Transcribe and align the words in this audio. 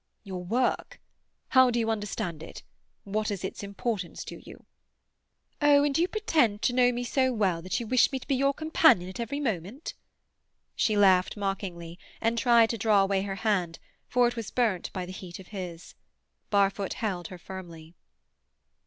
"Your 0.23 0.43
work? 0.43 0.99
How 1.49 1.69
do 1.69 1.77
you 1.77 1.91
understand 1.91 2.41
it? 2.41 2.63
What 3.03 3.29
is 3.29 3.43
its 3.43 3.61
importance 3.61 4.25
to 4.25 4.41
you?" 4.43 4.65
"Oh, 5.61 5.83
and 5.83 5.95
you 5.95 6.07
pretend 6.07 6.63
to 6.63 6.73
know 6.73 6.91
me 6.91 7.03
so 7.03 7.31
well 7.31 7.61
that 7.61 7.79
you 7.79 7.85
wish 7.85 8.11
me 8.11 8.17
to 8.17 8.27
be 8.27 8.33
your 8.33 8.51
companion 8.51 9.07
at 9.11 9.19
every 9.19 9.39
moment!" 9.39 9.93
She 10.75 10.97
laughed 10.97 11.37
mockingly, 11.37 11.99
and 12.19 12.35
tried 12.35 12.71
to 12.71 12.79
draw 12.79 13.03
away 13.03 13.21
her 13.21 13.35
hand, 13.45 13.77
for 14.07 14.27
it 14.27 14.35
was 14.35 14.49
burnt 14.49 14.91
by 14.91 15.05
the 15.05 15.11
heat 15.11 15.37
of 15.37 15.49
his. 15.49 15.93
Barfoot 16.49 16.93
held 16.93 17.27
her 17.27 17.37
firmly. 17.37 17.93